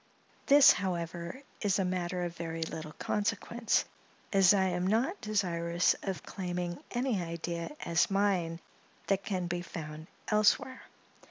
[0.47, 3.85] This, however, is a matter of very little consequence,
[4.33, 8.59] as I am not desirous of claiming any idea as mine
[9.05, 10.81] that can be found elsewhere.